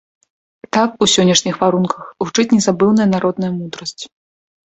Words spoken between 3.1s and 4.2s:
народная мудрасць.